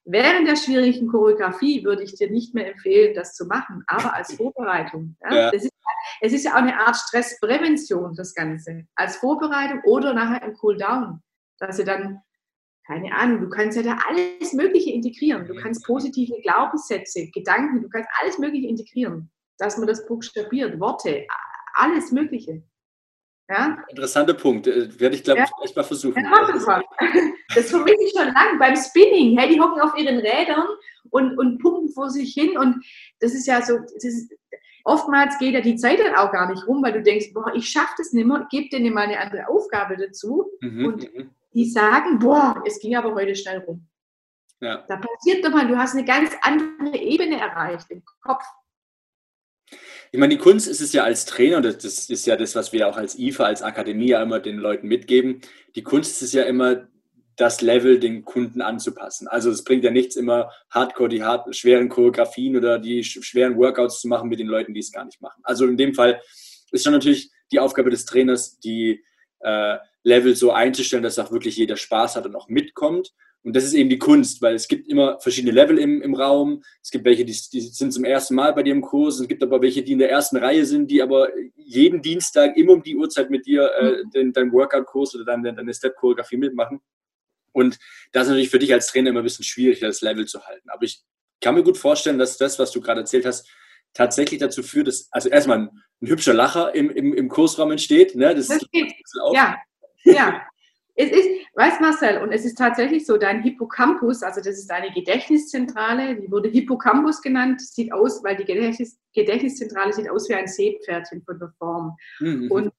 [0.05, 4.35] Während der schwierigen Choreografie würde ich dir nicht mehr empfehlen, das zu machen, aber als
[4.37, 5.17] Vorbereitung.
[5.23, 5.35] Ja?
[5.35, 5.49] Ja.
[5.51, 5.71] Ist,
[6.21, 8.85] es ist ja auch eine Art Stressprävention, das Ganze.
[8.97, 11.23] Als Vorbereitung oder nachher im Cooldown.
[11.59, 12.21] Dass du dann,
[12.87, 15.47] keine Ahnung, du kannst ja da alles Mögliche integrieren.
[15.47, 19.31] Du kannst positive Glaubenssätze, Gedanken, du kannst alles Mögliche integrieren.
[19.59, 21.27] Dass man das buchstabiert, Worte,
[21.75, 22.65] alles Mögliche.
[23.53, 23.77] Ja?
[23.89, 24.67] Interessanter Punkt.
[24.67, 25.77] Äh, werde ich, glaube ich, ja.
[25.77, 26.25] mal versuchen.
[26.25, 26.65] Ja, das,
[27.55, 29.39] das vermisse ich schon lange beim Spinning.
[29.39, 30.67] Hey, die hocken auf ihren Rädern
[31.11, 32.57] und, und pumpen vor sich hin.
[32.57, 32.85] Und
[33.21, 34.33] das ist ja so, ist,
[34.85, 37.69] oftmals geht ja die Zeit dann auch gar nicht rum, weil du denkst, boah, ich
[37.69, 40.51] schaffe das nicht mehr, gib denen mal eine andere Aufgabe dazu.
[40.61, 41.31] Mhm, und mhm.
[41.53, 43.87] die sagen, boah, es ging aber heute schnell rum.
[44.61, 44.85] Ja.
[44.89, 48.45] Da passiert doch mal, du hast eine ganz andere Ebene erreicht im Kopf.
[50.13, 52.73] Ich meine, die Kunst ist es ja als Trainer, und das ist ja das, was
[52.73, 55.41] wir auch als IFA, als Akademie ja immer den Leuten mitgeben.
[55.75, 56.87] Die Kunst ist es ja immer,
[57.37, 59.27] das Level den Kunden anzupassen.
[59.27, 64.01] Also es bringt ja nichts, immer hardcore die hart, schweren Choreografien oder die schweren Workouts
[64.01, 65.41] zu machen mit den Leuten, die es gar nicht machen.
[65.45, 66.21] Also in dem Fall
[66.73, 69.03] ist schon natürlich die Aufgabe des Trainers, die
[69.41, 73.13] äh, Level so einzustellen, dass auch wirklich jeder Spaß hat und auch mitkommt.
[73.45, 76.63] Und das ist eben die Kunst, weil es gibt immer verschiedene Level im, im Raum.
[76.81, 79.19] Es gibt welche, die, die sind zum ersten Mal bei dir im Kurs.
[79.19, 82.75] Es gibt aber welche, die in der ersten Reihe sind, die aber jeden Dienstag immer
[82.75, 84.11] um die Uhrzeit mit dir äh, mhm.
[84.11, 86.81] den, deinen Workout-Kurs oder deine, deine Step-Choreografie mitmachen.
[87.53, 87.79] Und
[88.13, 90.71] das ist natürlich für dich als Trainer immer ein bisschen schwierig, das Level zu halten.
[90.71, 91.03] Aber ich
[91.41, 93.51] kann mir gut vorstellen, dass das, was du gerade erzählt hast,
[93.93, 98.15] tatsächlich dazu führt, dass also erstmal ein, ein hübscher Lacher im, im, im Kursraum entsteht.
[98.15, 98.35] Ne?
[98.35, 98.95] Das, das geht.
[99.35, 99.57] Ja,
[100.05, 100.43] ja.
[100.95, 104.93] Es ist, weißt Marcel, und es ist tatsächlich so, dein Hippocampus, also das ist deine
[104.93, 110.49] Gedächtniszentrale, die wurde Hippocampus genannt, sieht aus, weil die Gedächtnis, Gedächtniszentrale sieht aus wie ein
[110.49, 111.97] Seepferdchen von der Form.
[112.21, 112.51] Mhm.
[112.51, 112.73] Und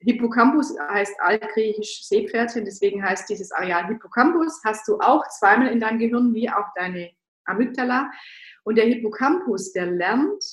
[0.00, 4.60] Hippocampus heißt altgriechisch Seepferdchen, deswegen heißt dieses Areal Hippocampus.
[4.64, 7.10] Hast du auch zweimal in deinem Gehirn, wie auch deine
[7.46, 8.10] Amygdala.
[8.64, 10.44] Und der Hippocampus, der lernt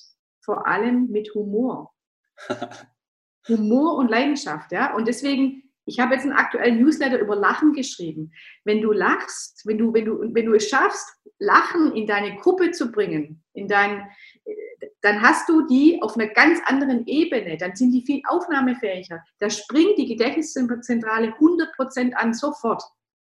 [0.43, 1.93] vor allem mit Humor.
[3.47, 4.95] Humor und Leidenschaft, ja.
[4.95, 8.31] Und deswegen, ich habe jetzt einen aktuellen Newsletter über Lachen geschrieben.
[8.63, 11.05] Wenn du lachst, wenn du, wenn du, wenn du es schaffst,
[11.37, 14.07] Lachen in deine Gruppe zu bringen, in dein,
[15.01, 17.57] dann hast du die auf einer ganz anderen Ebene.
[17.57, 19.21] Dann sind die viel aufnahmefähiger.
[19.39, 22.83] Da springt die Gedächtniszentrale 100% an sofort.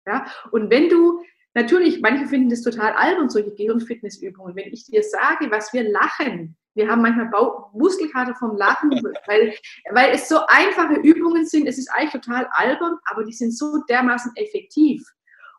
[0.05, 0.25] Ja?
[0.51, 1.21] Und wenn du
[1.53, 4.55] Natürlich, manche finden das total albern, solche Gehirnfitnessübungen.
[4.55, 8.91] Wenn ich dir sage, was wir lachen, wir haben manchmal Bau Muskelkater vom Lachen,
[9.25, 9.53] weil,
[9.91, 11.67] weil es so einfache Übungen sind.
[11.67, 15.03] Es ist eigentlich total albern, aber die sind so dermaßen effektiv.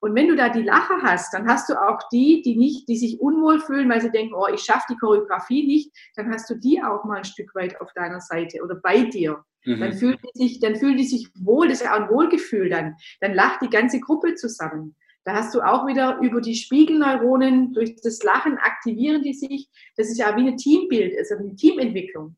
[0.00, 2.96] Und wenn du da die Lacher hast, dann hast du auch die, die nicht, die
[2.96, 6.54] sich unwohl fühlen, weil sie denken, oh, ich schaffe die Choreografie nicht, dann hast du
[6.54, 9.42] die auch mal ein Stück weit auf deiner Seite oder bei dir.
[9.64, 9.80] Mhm.
[9.80, 12.70] Dann fühlen die sich, dann fühlen die sich wohl, das ist ja auch ein Wohlgefühl
[12.70, 12.94] dann.
[13.20, 14.94] Dann lacht die ganze Gruppe zusammen.
[15.24, 19.68] Da hast du auch wieder über die Spiegelneuronen, durch das Lachen aktivieren die sich.
[19.96, 22.36] Das ist ja wie ein Teambild, also eine Teamentwicklung.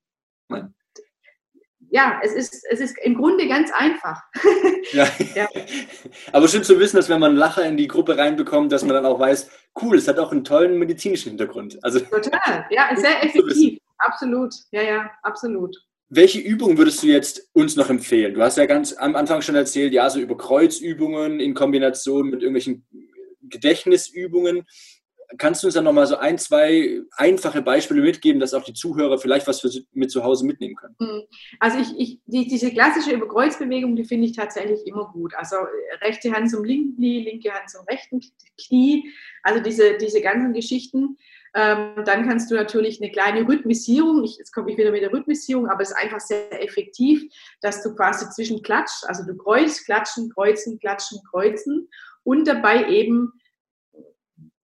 [0.49, 0.75] Und
[1.91, 4.23] ja, es ist, es ist im Grunde ganz einfach.
[4.93, 5.07] Ja.
[5.37, 5.47] ja.
[6.33, 9.07] Aber schön zu wissen, dass wenn man Lacher in die Gruppe reinbekommt, dass man dann
[9.07, 9.49] auch weiß,
[9.81, 11.79] cool, es hat auch einen tollen medizinischen Hintergrund.
[11.85, 13.79] Also, Total, ja, sehr effektiv.
[13.99, 15.77] Absolut, ja, ja, absolut.
[16.13, 18.35] Welche Übungen würdest du jetzt uns noch empfehlen?
[18.35, 22.43] Du hast ja ganz am Anfang schon erzählt, ja, so über Kreuzübungen in Kombination mit
[22.43, 22.85] irgendwelchen
[23.43, 24.67] Gedächtnisübungen.
[25.39, 29.19] Kannst du uns dann nochmal so ein, zwei einfache Beispiele mitgeben, dass auch die Zuhörer
[29.19, 30.97] vielleicht was für mit zu Hause mitnehmen können?
[30.99, 31.23] Hm.
[31.61, 35.33] Also ich, ich die, diese klassische Überkreuzbewegung, die finde ich tatsächlich immer gut.
[35.37, 38.21] Also äh, rechte Hand zum linken Knie, linke Hand zum rechten
[38.67, 39.09] Knie.
[39.45, 41.17] Also diese, diese ganzen Geschichten,
[41.55, 45.13] ähm, dann kannst du natürlich eine kleine Rhythmisierung, ich, jetzt komme ich wieder mit der
[45.13, 47.23] Rhythmisierung, aber es ist einfach sehr effektiv,
[47.61, 51.89] dass du quasi zwischen klatscht, also du kreuzt, klatschen, kreuzen, klatschen, kreuzen
[52.23, 53.33] und dabei eben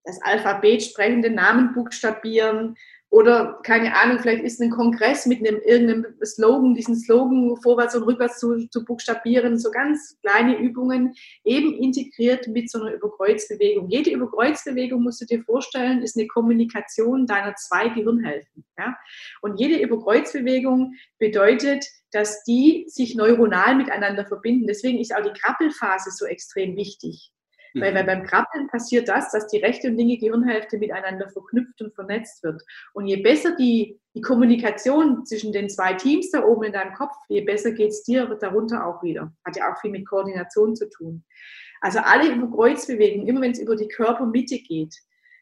[0.03, 2.75] das Alphabet sprechende Namen buchstabieren,
[3.15, 8.03] oder keine Ahnung, vielleicht ist ein Kongress mit einem irgendeinem Slogan, diesen Slogan vorwärts und
[8.03, 11.13] rückwärts zu, zu buchstabieren, so ganz kleine Übungen,
[11.45, 13.87] eben integriert mit so einer Überkreuzbewegung.
[13.87, 18.65] Jede Überkreuzbewegung, musst du dir vorstellen, ist eine Kommunikation deiner zwei Gehirnhälften.
[18.77, 18.97] Ja?
[19.41, 24.67] Und jede Überkreuzbewegung bedeutet, dass die sich neuronal miteinander verbinden.
[24.67, 27.31] Deswegen ist auch die Krabbelphase so extrem wichtig.
[27.75, 28.07] Weil, weil mhm.
[28.07, 32.63] beim Krabbeln passiert das, dass die rechte und linke Gehirnhälfte miteinander verknüpft und vernetzt wird.
[32.93, 37.15] Und je besser die, die Kommunikation zwischen den zwei Teams da oben in deinem Kopf,
[37.27, 39.33] je besser geht es dir darunter auch wieder.
[39.45, 41.23] Hat ja auch viel mit Koordination zu tun.
[41.81, 44.95] Also alle Überkreuzbewegungen, immer wenn es über die Körpermitte geht.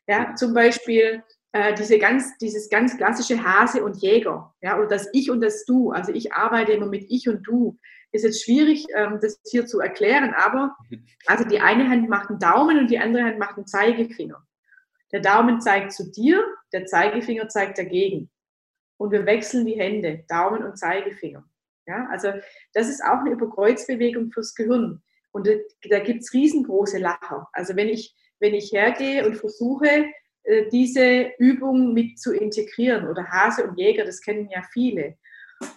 [0.07, 5.07] Ja, zum Beispiel äh, diese ganz, dieses ganz klassische Hase und Jäger, ja, oder das
[5.13, 5.91] Ich und das Du.
[5.91, 7.77] Also ich arbeite immer mit Ich und Du
[8.13, 10.75] ist jetzt schwierig, ähm, das hier zu erklären, aber
[11.25, 14.41] also die eine Hand macht einen Daumen und die andere Hand macht einen Zeigefinger.
[15.11, 18.29] Der Daumen zeigt zu dir, der Zeigefinger zeigt dagegen.
[18.97, 21.43] Und wir wechseln die Hände, Daumen und Zeigefinger.
[21.85, 22.29] Ja, also
[22.73, 25.03] das ist auch eine Überkreuzbewegung fürs Gehirn.
[25.31, 25.49] Und
[25.89, 27.49] da gibt es riesengroße Lacher.
[27.51, 30.05] Also wenn ich, wenn ich hergehe und versuche,
[30.43, 35.17] äh, diese Übung mit zu integrieren oder Hase und Jäger, das kennen ja viele.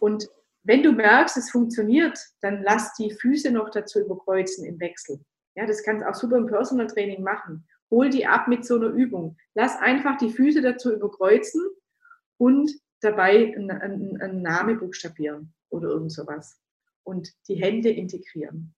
[0.00, 0.28] Und
[0.66, 5.20] wenn du merkst, es funktioniert, dann lass die Füße noch dazu überkreuzen im Wechsel.
[5.54, 7.66] Ja, das kannst du auch super im Personal Training machen.
[7.90, 9.36] Hol die ab mit so einer Übung.
[9.54, 11.62] Lass einfach die Füße dazu überkreuzen
[12.36, 16.60] und dabei einen, einen, einen Name buchstabieren oder irgend sowas.
[17.04, 18.74] Und die Hände integrieren.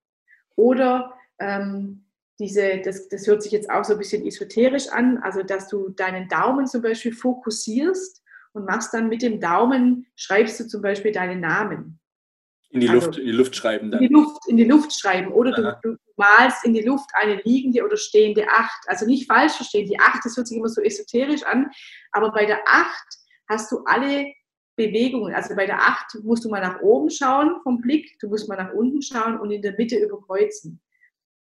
[0.57, 2.05] Oder ähm,
[2.39, 5.89] diese, das, das hört sich jetzt auch so ein bisschen esoterisch an, also dass du
[5.89, 8.23] deinen Daumen zum Beispiel fokussierst
[8.53, 12.01] und machst dann mit dem Daumen, schreibst du zum Beispiel deinen Namen.
[12.71, 14.03] In die, also, Luft, in die Luft schreiben dann.
[14.03, 15.33] In die Luft, in die Luft schreiben.
[15.33, 18.83] Oder du, du, malst in die Luft eine liegende oder stehende Acht.
[18.89, 19.89] Also nicht falsch verstehen.
[19.89, 21.71] Die Acht, das hört sich immer so esoterisch an.
[22.13, 23.07] Aber bei der Acht
[23.49, 24.33] hast du alle
[24.77, 25.35] Bewegungen.
[25.35, 28.57] Also bei der Acht musst du mal nach oben schauen vom Blick, du musst mal
[28.57, 30.81] nach unten schauen und in der Mitte überkreuzen.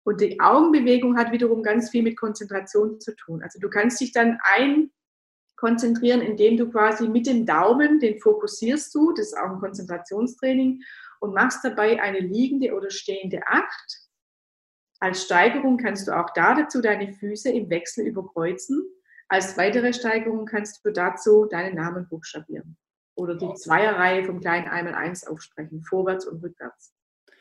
[0.05, 3.43] Und die Augenbewegung hat wiederum ganz viel mit Konzentration zu tun.
[3.43, 4.91] Also du kannst dich dann ein
[5.65, 10.83] konzentrieren, indem du quasi mit dem Daumen, den fokussierst du, das ist auch ein Konzentrationstraining,
[11.21, 14.03] und machst dabei eine liegende oder stehende Acht.
[15.01, 18.85] Als Steigerung kannst du auch da dazu deine Füße im Wechsel überkreuzen.
[19.29, 22.77] Als weitere Steigerung kannst du dazu deinen Namen buchstabieren
[23.15, 26.95] oder die Zweierreihe vom kleinen einmal eins aufsprechen, vorwärts und rückwärts.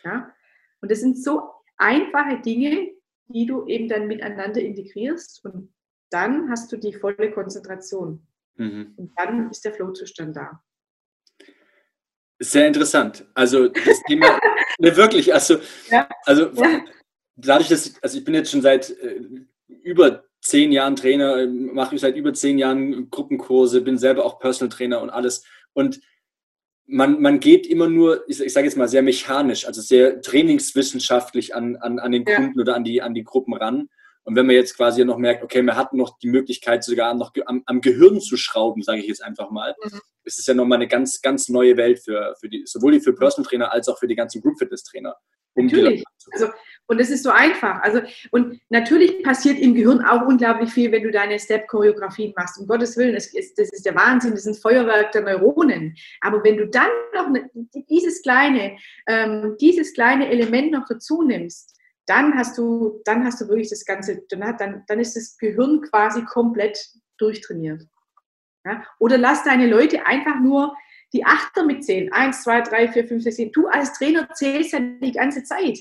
[0.05, 0.31] Ja?
[0.79, 1.41] Und das sind so
[1.75, 2.89] einfache Dinge,
[3.27, 5.73] die du eben dann miteinander integrierst und
[6.13, 8.25] dann hast du die volle Konzentration.
[8.55, 8.93] Mhm.
[8.97, 10.63] Und dann ist der Flow-Zustand da.
[12.39, 13.25] Sehr interessant.
[13.33, 14.39] Also das Thema,
[14.79, 15.57] ne, wirklich, also,
[15.89, 16.07] ja.
[16.25, 16.85] also ja.
[17.35, 19.21] dadurch, dass, also ich bin jetzt schon seit äh,
[19.67, 25.01] über zehn Jahren Trainer, mache seit über zehn Jahren Gruppenkurse, bin selber auch Personal Trainer
[25.01, 25.45] und alles.
[25.73, 26.01] Und
[26.85, 31.55] man, man geht immer nur, ich, ich sage jetzt mal sehr mechanisch, also sehr trainingswissenschaftlich
[31.55, 32.61] an, an, an den Kunden ja.
[32.61, 33.89] oder an die, an die Gruppen ran.
[34.25, 37.33] Und wenn man jetzt quasi noch merkt, okay, man hat noch die Möglichkeit, sogar noch
[37.45, 39.99] am, am Gehirn zu schrauben, sage ich jetzt einfach mal, mhm.
[40.23, 43.47] ist es ja nochmal eine ganz, ganz neue Welt für, für die, sowohl für Personal
[43.47, 45.15] Trainer als auch für die ganzen Group Fitness Trainer.
[45.55, 46.03] Um natürlich.
[46.31, 46.47] Also,
[46.87, 47.81] und es ist so einfach.
[47.81, 52.59] Also, und natürlich passiert im Gehirn auch unglaublich viel, wenn du deine Step-Choreografien machst.
[52.59, 55.95] Um Gottes Willen, das ist, das ist der Wahnsinn, das ist ein Feuerwerk der Neuronen.
[56.21, 57.49] Aber wenn du dann noch eine,
[57.89, 61.73] dieses, kleine, ähm, dieses kleine Element noch dazu nimmst,
[62.05, 66.23] dann hast du, dann hast du wirklich das Ganze, dann, dann, ist das Gehirn quasi
[66.25, 66.77] komplett
[67.17, 67.83] durchtrainiert.
[68.65, 68.83] Ja?
[68.99, 70.75] Oder lass deine Leute einfach nur
[71.13, 72.11] die Achter mitzählen.
[72.11, 73.51] Eins, zwei, drei, vier, fünf, sechs, sieben.
[73.51, 75.77] Du als Trainer zählst ja die ganze Zeit.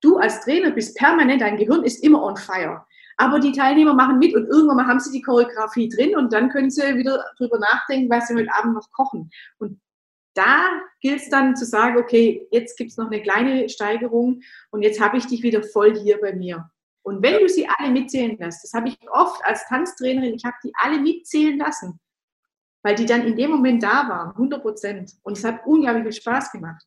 [0.00, 2.86] Du als Trainer bist permanent, dein Gehirn ist immer on fire.
[3.18, 6.48] Aber die Teilnehmer machen mit und irgendwann mal haben sie die Choreografie drin und dann
[6.48, 9.30] können sie wieder drüber nachdenken, was sie heute Abend noch kochen.
[9.58, 9.78] Und
[10.34, 10.66] da
[11.00, 14.40] gilt es dann zu sagen, okay, jetzt gibt es noch eine kleine Steigerung
[14.70, 16.70] und jetzt habe ich dich wieder voll hier bei mir.
[17.02, 20.56] Und wenn du sie alle mitzählen lässt, das habe ich oft als Tanztrainerin, ich habe
[20.62, 21.98] die alle mitzählen lassen,
[22.82, 25.12] weil die dann in dem Moment da waren, 100 Prozent.
[25.22, 26.84] Und es hat unglaublich viel Spaß gemacht.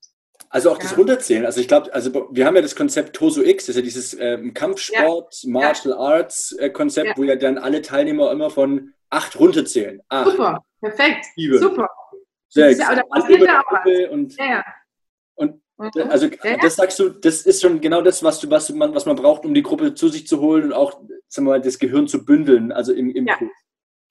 [0.50, 0.84] Also auch ja.
[0.84, 1.46] das Runterzählen.
[1.46, 4.18] Also ich glaube, also wir haben ja das Konzept Toso X, das ist ja dieses
[4.20, 5.50] ähm, Kampfsport, ja.
[5.50, 7.14] Martial Arts äh, Konzept, ja.
[7.18, 10.02] wo ja dann alle Teilnehmer immer von acht runterzählen.
[10.10, 10.30] Acht.
[10.30, 11.26] Super, perfekt.
[11.36, 11.58] Liebe.
[11.58, 11.90] Super.
[12.54, 12.80] Sechs.
[12.80, 14.12] Ja, da passiert ja auch was.
[14.12, 14.64] Und, ja.
[15.36, 15.60] und
[16.10, 16.30] also
[16.62, 19.44] das sagst du, das ist schon genau das, was du, was man, was man braucht,
[19.44, 20.92] um die Gruppe zu sich zu holen und auch,
[21.28, 23.38] sagen wir mal, das Gehirn zu bündeln, also im, im ja.
[23.38, 23.52] Kurs.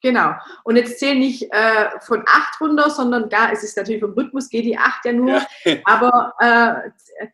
[0.02, 0.32] Genau.
[0.64, 4.48] Und jetzt zähle nicht äh, von 8 runter, sondern da ist es natürlich vom Rhythmus,
[4.48, 5.40] geht die 8 ja nur.
[5.84, 7.26] Aber äh,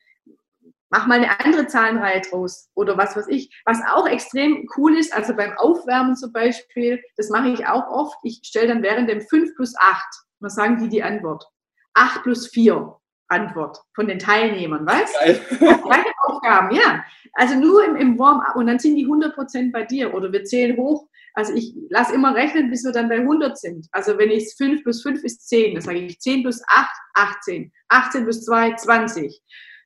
[0.90, 3.50] mach mal eine andere Zahlenreihe draus oder was weiß ich.
[3.64, 8.18] Was auch extrem cool ist, also beim Aufwärmen zum Beispiel, das mache ich auch oft.
[8.22, 10.04] Ich stelle dann während dem 5 plus 8,
[10.40, 11.46] was sagen die die Antwort?
[11.94, 12.96] 8 plus 4
[13.28, 15.16] Antwort von den Teilnehmern, weißt
[15.50, 15.56] du?
[15.58, 17.04] Gleiche Aufgaben, ja.
[17.34, 20.76] Also nur im, im Warm-up und dann sind die 100% bei dir oder wir zählen
[20.76, 23.86] hoch also ich lasse immer rechnen, bis wir dann bei 100 sind.
[23.92, 27.72] Also wenn ich 5 plus 5 ist 10, dann sage ich 10 plus 8, 18.
[27.86, 29.40] 18 plus 2, 20.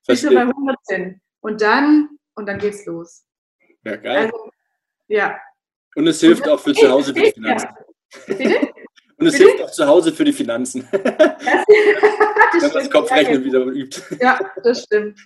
[0.07, 1.21] Bis wir bei 100 sind.
[1.41, 3.27] Und dann, und dann geht's los.
[3.85, 4.27] Ja, geil.
[4.33, 4.51] Also,
[5.09, 5.38] ja.
[5.95, 7.69] Und es hilft und auch für zu Hause die Finanzen.
[8.27, 8.73] Bitte?
[9.23, 10.89] Und es hilft auch zu Hause für die Finanzen.
[12.53, 14.03] Das, das Wenn man das Kopfrechnen wieder übt.
[14.21, 15.19] Ja, das stimmt.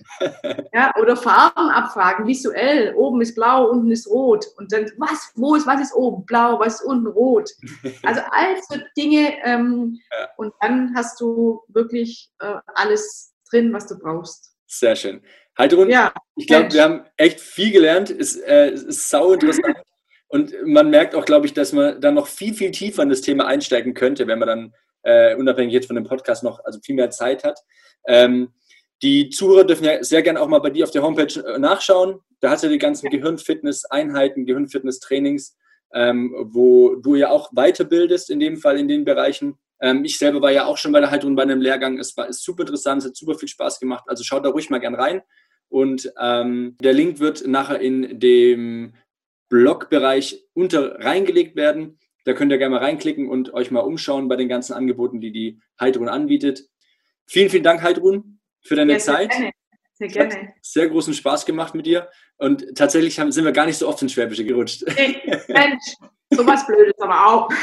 [0.73, 2.95] Ja, oder Farben abfragen, visuell.
[2.95, 4.47] Oben ist blau, unten ist rot.
[4.57, 6.25] Und dann, was, wo ist, was ist oben?
[6.25, 7.09] Blau, was ist unten?
[7.09, 7.51] Rot.
[8.05, 9.35] Also all so Dinge.
[9.45, 10.29] Ähm, ja.
[10.37, 14.55] Und dann hast du wirklich äh, alles drin, was du brauchst.
[14.67, 15.21] Sehr schön.
[15.59, 18.11] Heidrun, ja, ich glaube, wir haben echt viel gelernt.
[18.11, 19.77] Es äh, ist sau interessant.
[20.29, 23.21] Und man merkt auch, glaube ich, dass man dann noch viel, viel tiefer in das
[23.21, 26.97] Thema einsteigen könnte, wenn man dann äh, unabhängig jetzt von dem Podcast noch also viel
[26.97, 27.61] mehr Zeit hat.
[28.07, 28.53] Ähm,
[29.03, 32.21] die Zuhörer dürfen ja sehr gerne auch mal bei dir auf der Homepage äh, nachschauen.
[32.41, 35.57] Da hast du ja die ganzen Gehirnfitness-Einheiten, Gehirnfitness-Trainings,
[35.95, 39.59] ähm, wo du ja auch weiterbildest, in dem Fall in den Bereichen.
[39.81, 41.99] Ähm, ich selber war ja auch schon bei der Haltung bei einem Lehrgang.
[41.99, 44.05] Es war ist super interessant, es hat super viel Spaß gemacht.
[44.07, 45.23] Also schaut da ruhig mal gern rein.
[45.69, 48.95] Und ähm, der Link wird nachher in dem
[49.49, 51.99] Blogbereich unter reingelegt werden.
[52.25, 55.33] Da könnt ihr gerne mal reinklicken und euch mal umschauen bei den ganzen Angeboten, die
[55.33, 56.69] die Heidrun anbietet.
[57.27, 59.31] Vielen, vielen Dank, Heidrun, für deine ja, Zeit.
[59.31, 59.53] Gerne.
[59.95, 60.35] Sehr gerne.
[60.35, 62.09] Hat sehr großen Spaß gemacht mit dir.
[62.37, 64.85] Und tatsächlich haben, sind wir gar nicht so oft ins Schwäbische gerutscht.
[64.97, 65.95] Nee, Mensch,
[66.31, 67.51] sowas Blödes aber auch.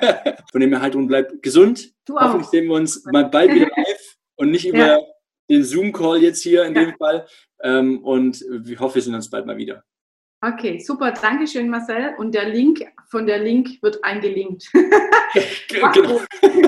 [0.00, 0.36] Ja, genau.
[0.50, 1.92] Von dem her, Heidrun, bleib gesund.
[2.06, 2.22] Du auch.
[2.22, 5.00] Hoffentlich sehen wir uns mal bald wieder live und nicht über ja.
[5.48, 6.84] den Zoom-Call jetzt hier in ja.
[6.84, 7.26] dem Fall.
[7.62, 9.84] Ähm, und ich hoffe, wir sehen uns bald mal wieder.
[10.42, 11.12] Okay, super.
[11.12, 12.14] Dankeschön, Marcel.
[12.18, 14.70] Und der Link von der Link wird eingelinkt.
[15.68, 16.20] genau.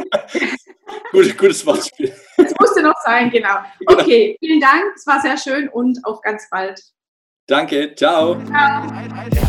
[1.13, 2.13] Gut, gutes Wortspiel.
[2.37, 3.57] Das musste noch sein, genau.
[3.79, 4.01] genau.
[4.01, 4.95] Okay, vielen Dank.
[4.95, 6.83] Es war sehr schön und auf ganz bald.
[7.47, 7.95] Danke.
[7.95, 8.41] Ciao.
[8.47, 9.43] Ciao.